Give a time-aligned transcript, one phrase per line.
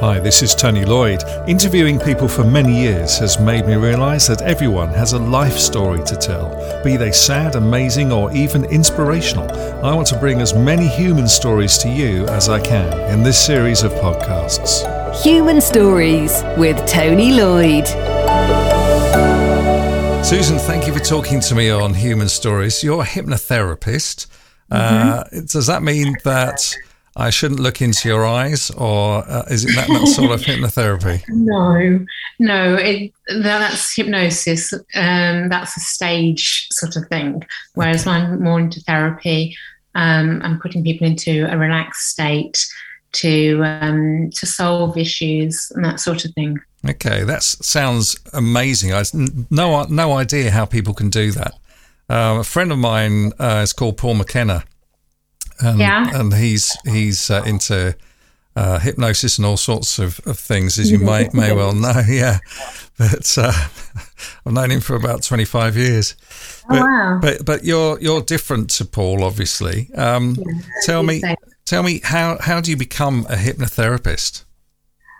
[0.00, 1.24] Hi, this is Tony Lloyd.
[1.48, 6.04] Interviewing people for many years has made me realise that everyone has a life story
[6.04, 6.50] to tell,
[6.84, 9.50] be they sad, amazing, or even inspirational.
[9.82, 13.42] I want to bring as many human stories to you as I can in this
[13.42, 14.84] series of podcasts.
[15.22, 17.86] Human Stories with Tony Lloyd.
[20.22, 22.84] Susan, thank you for talking to me on Human Stories.
[22.84, 24.26] You're a hypnotherapist.
[24.70, 25.38] Mm-hmm.
[25.38, 26.76] Uh, does that mean that
[27.18, 31.24] I shouldn't look into your eyes, or uh, is it that, that, sort of hypnotherapy?
[31.28, 32.04] No,
[32.38, 34.72] no, it, that's hypnosis.
[34.94, 37.42] Um, that's a stage sort of thing.
[37.74, 38.16] Whereas okay.
[38.16, 39.56] I'm more into therapy.
[39.94, 42.66] Um, I'm putting people into a relaxed state
[43.12, 46.58] to um, to solve issues and that sort of thing.
[46.86, 48.92] Okay, that sounds amazing.
[48.92, 49.04] I
[49.50, 51.54] no no idea how people can do that.
[52.10, 54.64] Uh, a friend of mine uh, is called Paul McKenna,
[55.60, 56.18] and, yeah.
[56.18, 57.96] and he's he's uh, into
[58.56, 62.02] uh, hypnosis and all sorts of, of things, as you may may well know.
[62.08, 62.38] Yeah,
[62.98, 63.52] but uh,
[64.46, 66.16] I've known him for about twenty five years.
[66.64, 67.18] Oh, but, wow.
[67.20, 69.90] but but you're you're different to Paul, obviously.
[69.94, 71.22] Um, yeah, tell me
[71.64, 74.44] tell me how how do you become a hypnotherapist?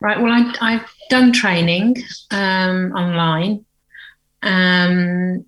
[0.00, 0.20] Right.
[0.20, 1.96] Well, I, I've done training
[2.30, 3.64] um, online.
[4.42, 5.44] Um,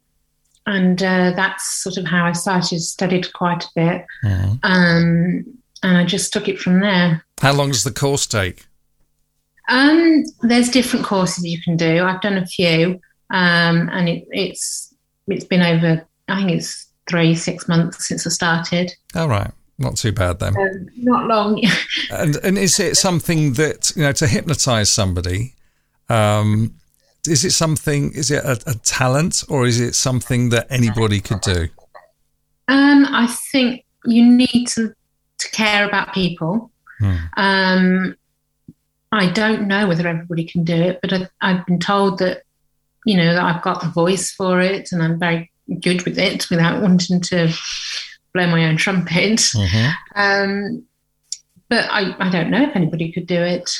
[0.67, 4.07] and uh, that's sort of how I started, studied quite a bit.
[4.25, 4.55] Mm-hmm.
[4.63, 5.45] Um,
[5.83, 7.25] and I just took it from there.
[7.41, 8.67] How long does the course take?
[9.69, 12.05] Um, there's different courses you can do.
[12.05, 14.93] I've done a few, um, and it, it's
[15.29, 16.07] it's been over.
[16.29, 18.93] I think it's three, six months since I started.
[19.15, 19.51] All right.
[19.79, 20.57] Not too bad then.
[20.57, 21.63] Um, not long.
[22.13, 25.55] and and is it something that you know to hypnotize somebody?
[26.09, 26.75] Um,
[27.27, 28.13] is it something?
[28.13, 31.69] Is it a, a, talent, or is it something that anybody could do?
[32.69, 34.95] Um, I think you need to
[35.39, 36.71] to care about people.
[36.99, 37.17] Hmm.
[37.37, 38.17] Um,
[39.13, 42.43] I don't know whether everybody can do it, but I, I've been told that
[43.05, 46.49] you know that I've got the voice for it, and I'm very good with it
[46.51, 47.53] without wanting to
[48.33, 49.39] blow my own trumpet.
[49.39, 49.91] Mm-hmm.
[50.15, 50.85] Um,
[51.69, 53.71] but I, I don't know if anybody could do it.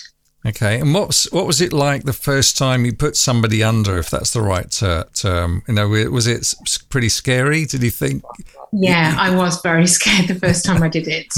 [0.47, 4.09] Okay, and what what was it like the first time you put somebody under, if
[4.09, 5.63] that's the right term?
[5.69, 6.55] You know, was it
[6.89, 7.67] pretty scary?
[7.67, 8.25] Did you think?
[8.73, 11.29] Yeah, I was very scared the first time I did it,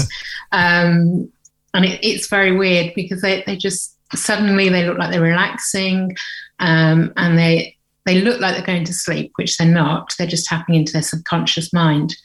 [0.53, 1.29] um,
[1.73, 6.15] and it, it's very weird because they, they just suddenly they look like they're relaxing,
[6.59, 7.75] um, and they
[8.05, 10.13] they look like they're going to sleep, which they're not.
[10.17, 12.15] They're just tapping into their subconscious mind.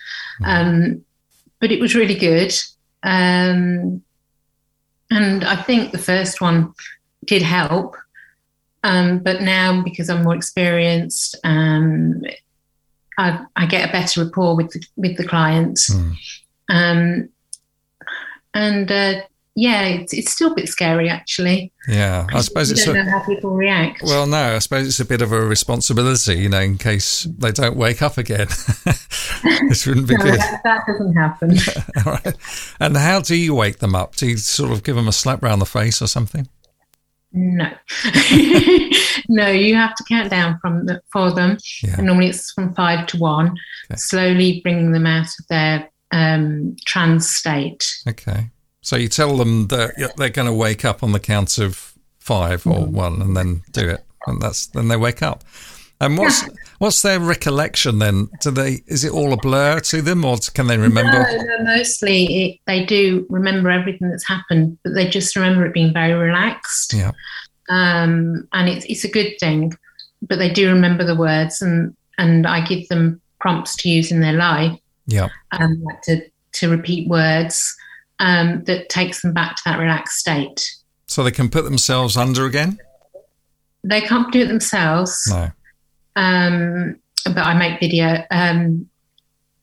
[0.42, 0.46] Mm.
[0.46, 1.04] Um,
[1.60, 2.54] but it was really good.
[3.02, 4.02] Um,
[5.10, 6.74] and I think the first one
[7.24, 7.96] did help.
[8.84, 12.22] Um, but now, because I'm more experienced, um,
[13.18, 15.90] I, I, get a better rapport with the, with the clients.
[15.90, 16.16] Mm.
[16.68, 17.28] Um,
[18.54, 19.22] and uh,
[19.60, 21.72] yeah, it's, it's still a bit scary actually.
[21.88, 22.84] Yeah, I suppose it's.
[22.84, 24.02] don't a, know how people react.
[24.04, 27.50] Well, no, I suppose it's a bit of a responsibility, you know, in case they
[27.50, 28.46] don't wake up again.
[29.68, 30.38] this wouldn't be no, good.
[30.38, 31.58] That, that doesn't happen.
[32.06, 32.36] All right.
[32.78, 34.14] And how do you wake them up?
[34.14, 36.48] Do you sort of give them a slap round the face or something?
[37.32, 37.68] No,
[39.28, 39.48] no.
[39.48, 41.58] You have to count down from the, for them.
[41.82, 41.96] Yeah.
[41.98, 43.56] And normally it's from five to one.
[43.90, 43.96] Okay.
[43.96, 47.84] Slowly bringing them out of their um, trance state.
[48.06, 48.50] Okay.
[48.88, 52.66] So you tell them that they're going to wake up on the count of five
[52.66, 52.88] or mm.
[52.88, 55.44] one, and then do it, and that's then they wake up.
[56.00, 56.42] And what's
[56.78, 58.30] what's their recollection then?
[58.40, 61.22] Do they is it all a blur to them, or can they remember?
[61.22, 65.74] No, no mostly it, they do remember everything that's happened, but they just remember it
[65.74, 66.94] being very relaxed.
[66.94, 67.12] Yeah,
[67.68, 69.74] um, and it's it's a good thing.
[70.22, 74.22] But they do remember the words, and and I give them prompts to use in
[74.22, 74.80] their life.
[75.06, 76.22] Yeah, um, to
[76.52, 77.76] to repeat words
[78.20, 80.70] um, that takes them back to that relaxed state.
[81.06, 82.78] So they can put themselves under again?
[83.84, 85.26] They can't do it themselves.
[85.30, 85.50] No.
[86.16, 88.88] Um, but I make video um,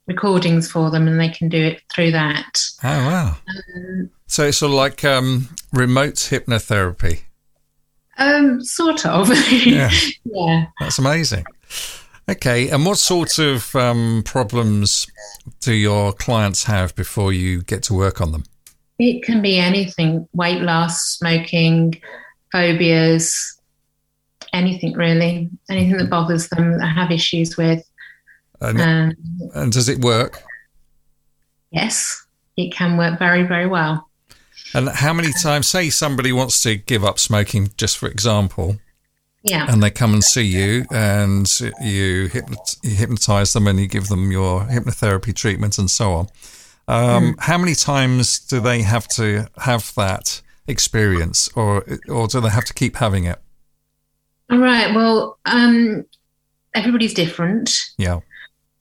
[0.07, 2.59] recordings for them and they can do it through that.
[2.83, 3.37] Oh, wow.
[3.47, 7.21] Um, so it's sort of like um, remote hypnotherapy?
[8.17, 9.29] Um, sort of.
[9.51, 9.91] yeah.
[10.23, 10.65] yeah.
[10.79, 11.45] That's amazing.
[12.27, 15.05] Okay, and what sort of um, problems
[15.59, 18.43] do your clients have before you get to work on them?
[18.97, 22.01] It can be anything weight loss, smoking,
[22.51, 23.59] phobias,
[24.53, 27.83] anything really, anything that bothers them that have issues with.
[28.61, 29.13] And, um,
[29.53, 30.41] and does it work?
[31.71, 32.25] Yes,
[32.57, 34.09] it can work very, very well.
[34.73, 38.77] And how many times, say somebody wants to give up smoking, just for example,
[39.45, 39.71] yeah.
[39.71, 41.47] And they come and see you, and
[41.79, 42.29] you,
[42.81, 46.27] hypnotize them, and you give them your hypnotherapy treatment, and so on.
[46.87, 47.39] Um, mm.
[47.39, 52.65] How many times do they have to have that experience, or or do they have
[52.65, 53.39] to keep having it?
[54.49, 54.95] All right.
[54.95, 56.05] Well, um,
[56.73, 57.71] everybody's different.
[57.99, 58.21] Yeah.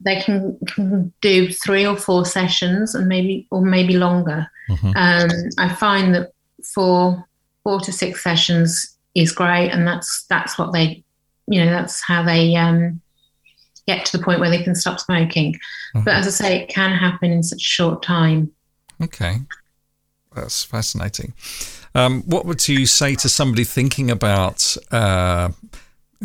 [0.01, 4.51] They can, can do three or four sessions, and maybe or maybe longer.
[4.71, 4.97] Mhm.
[4.97, 6.33] Um, I find that
[6.75, 7.23] for
[7.65, 11.05] four to six sessions is great, and that's that's what they,
[11.47, 13.01] you know, that's how they um,
[13.87, 15.59] get to the point where they can stop smoking.
[15.95, 16.05] Mhm.
[16.05, 18.51] But as I say, it can happen in such a short time.
[19.03, 19.41] Okay,
[20.35, 21.33] that's fascinating.
[21.95, 25.51] Um, what would you say to somebody thinking about uh,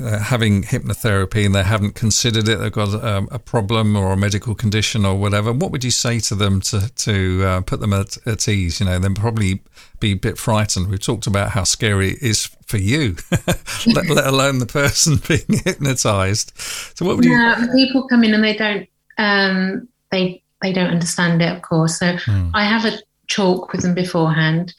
[0.01, 2.59] uh, having hypnotherapy and they haven't considered it?
[2.59, 5.51] They've got um, a problem or a medical condition or whatever.
[5.53, 8.79] What would you say to them to to uh, put them at, at ease?
[8.79, 9.61] You know, they'd probably
[9.99, 10.87] be a bit frightened.
[10.89, 13.15] We've talked about how scary it is for you,
[13.87, 16.53] let, let alone the person being hypnotized.
[16.95, 17.31] So, what would you?
[17.31, 18.87] Yeah, people come in and they don't
[19.17, 21.99] um, they they don't understand it, of course.
[21.99, 22.51] So Hmm.
[22.53, 22.97] I have a
[23.29, 24.73] talk with them beforehand,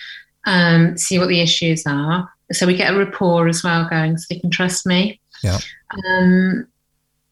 [0.46, 2.28] um, see what the issues are.
[2.52, 5.20] So we get a rapport as well going, so they can trust me.
[5.43, 5.58] Yeah.
[5.91, 6.67] Um,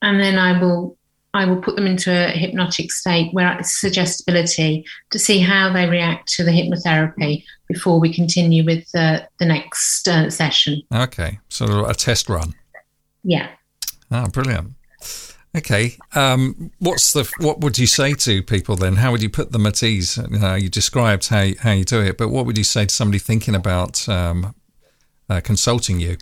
[0.01, 0.97] and then I will
[1.33, 5.87] I will put them into a hypnotic state where it's suggestibility to see how they
[5.87, 10.81] react to the hypnotherapy before we continue with uh, the next uh, session.
[10.93, 12.55] Okay, so a test run.
[13.23, 13.49] Yeah.
[14.09, 14.73] Ah, brilliant.
[15.55, 18.95] Okay, um, what's the what would you say to people then?
[18.95, 20.17] How would you put them at ease?
[20.17, 22.85] You know, you described how you, how you do it, but what would you say
[22.85, 24.55] to somebody thinking about um,
[25.29, 26.17] uh, consulting you?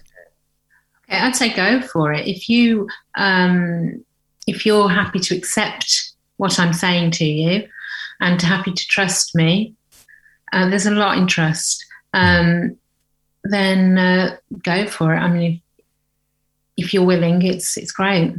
[1.09, 2.27] Okay, I'd say go for it.
[2.27, 4.03] If you um,
[4.45, 7.67] if you're happy to accept what I'm saying to you,
[8.19, 9.73] and happy to trust me,
[10.53, 11.85] uh, there's a lot in trust.
[12.13, 12.77] Um,
[13.43, 15.19] then uh, go for it.
[15.19, 15.61] I mean,
[16.77, 18.33] if, if you're willing, it's it's great.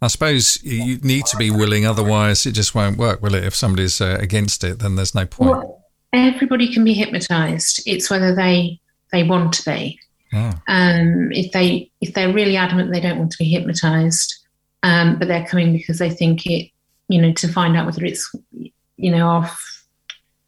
[0.00, 3.44] I suppose you need to be willing, otherwise it just won't work, will it?
[3.44, 5.50] If somebody's uh, against it, then there's no point.
[5.52, 7.82] Well, everybody can be hypnotized.
[7.86, 8.80] It's whether they
[9.12, 10.00] they want to be.
[10.32, 14.34] Um, if they if they're really adamant they don't want to be hypnotized,
[14.82, 16.70] um, but they're coming because they think it,
[17.08, 19.84] you know, to find out whether it's, you know, off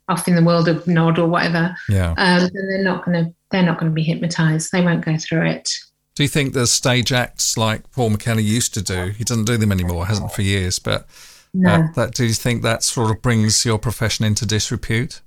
[0.09, 2.11] off in the world of nod or whatever, yeah.
[2.19, 4.73] um, then they're not going to they're not going to be hypnotized.
[4.73, 5.71] They won't go through it.
[6.15, 9.07] Do you think there's stage acts like Paul McKenna used to do?
[9.07, 10.79] He doesn't do them anymore, hasn't for years.
[10.79, 11.07] But
[11.53, 15.21] No, uh, that do you think that sort of brings your profession into disrepute?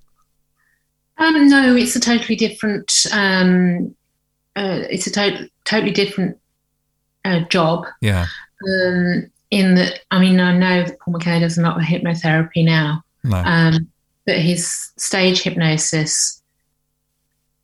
[1.18, 2.92] um, no, it's a totally different.
[3.12, 3.96] Um,
[4.58, 6.38] uh, it's a to- totally different
[7.24, 7.86] uh, job.
[8.02, 8.26] Yeah.
[8.68, 12.66] Um, in that, I mean, I know that Paul McKenna does a lot of hypnotherapy
[12.66, 13.04] now.
[13.24, 13.38] No.
[13.38, 13.88] um,
[14.26, 16.42] but his stage hypnosis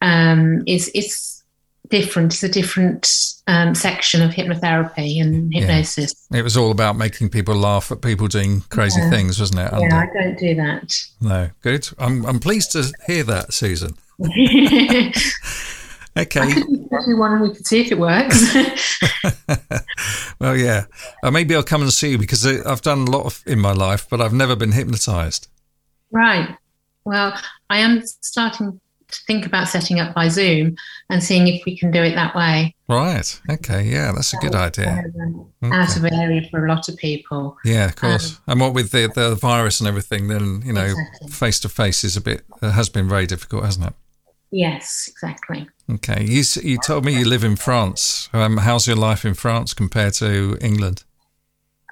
[0.01, 1.43] um, is it's
[1.89, 2.33] different.
[2.33, 3.11] It's a different
[3.47, 5.61] um, section of hypnotherapy and Yeah.
[5.61, 6.13] hypnosis.
[6.31, 9.09] It was all about making people laugh at people doing crazy Yeah.
[9.09, 9.71] things, wasn't it?
[9.77, 10.95] Yeah, I don't do that.
[11.21, 11.89] No, good.
[11.99, 13.95] I'm I'm pleased to hear that, Susan.
[16.15, 16.54] I Okay.
[16.54, 18.56] do one and we could see if it works.
[20.39, 20.86] well, yeah.
[21.24, 23.71] Uh, maybe I'll come and see you because I've done a lot of in my
[23.74, 25.48] life, but I've never been hypnotized.
[26.12, 26.56] right.
[27.06, 27.38] Well,
[27.69, 28.80] I am starting
[29.12, 30.77] to think about setting up by Zoom
[31.10, 32.74] and seeing if we can do it that way.
[32.88, 33.42] Right.
[33.50, 33.83] Okay.
[33.83, 35.04] Yeah, that's a good idea.
[35.21, 35.75] Um, Okay.
[35.75, 37.57] Out of area for a lot of people.
[37.65, 38.39] Yeah, of course.
[38.48, 40.94] and what with the the virus and everything, then you know,
[41.30, 43.94] face to face is a bit uh, has been very difficult, hasn't it?
[44.51, 45.68] Yes, exactly.
[45.95, 46.23] Okay.
[46.23, 48.29] You you told me you live in France.
[48.33, 51.03] Um, how's your life in France compared to England?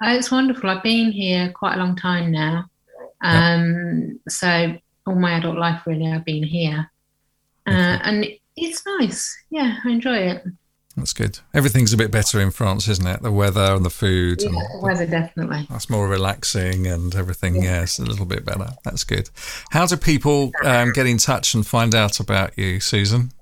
[0.02, 0.68] Uh, it's wonderful.
[0.70, 2.66] I've been here quite a long time now.
[3.20, 6.90] Um, So all my adult life, really, I've been here,
[7.66, 9.36] uh, and it's nice.
[9.50, 10.44] Yeah, I enjoy it.
[10.96, 11.38] That's good.
[11.54, 13.22] Everything's a bit better in France, isn't it?
[13.22, 14.42] The weather and the food.
[14.42, 15.66] Yeah, and the weather definitely.
[15.70, 17.62] That's more relaxing and everything.
[17.62, 18.70] Yeah, it's a little bit better.
[18.84, 19.30] That's good.
[19.70, 23.32] How do people um, get in touch and find out about you, Susan?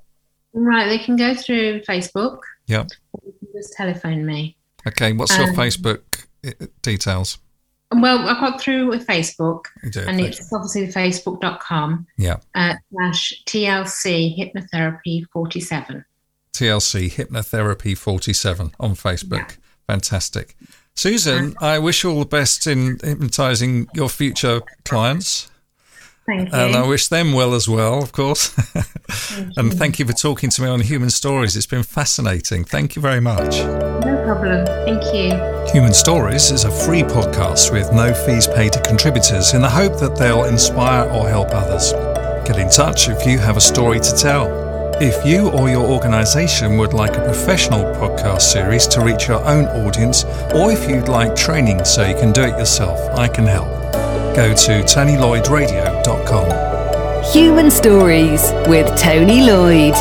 [0.52, 2.38] Right, they can go through Facebook.
[2.66, 2.88] Yep.
[3.12, 4.56] Or you can just telephone me.
[4.86, 5.12] Okay.
[5.12, 7.38] What's your Um, Facebook uh, details?
[7.92, 10.38] Well, I've got through with Facebook, do and please.
[10.38, 12.36] it's obviously facebook.com yeah.
[12.54, 16.04] uh, slash TLC hypnotherapy 47.
[16.52, 19.56] TLC Hypnotherapy 47 on Facebook.
[19.88, 20.56] Fantastic.
[20.94, 25.49] Susan, I wish you all the best in hypnotizing your future clients.
[26.30, 26.58] Thank you.
[26.58, 28.56] And I wish them well as well, of course.
[29.56, 31.56] and thank you for talking to me on Human Stories.
[31.56, 32.62] It's been fascinating.
[32.62, 33.56] Thank you very much.
[33.58, 34.64] no problem.
[34.86, 35.72] Thank you.
[35.72, 39.98] Human Stories is a free podcast with no fees paid to contributors in the hope
[39.98, 41.92] that they'll inspire or help others.
[42.46, 44.70] Get in touch if you have a story to tell.
[45.02, 49.64] If you or your organisation would like a professional podcast series to reach your own
[49.84, 50.22] audience,
[50.54, 53.79] or if you'd like training so you can do it yourself, I can help.
[54.34, 56.70] Go to TonyLloydRadio.com.
[57.32, 59.94] Human Stories with Tony Lloyd.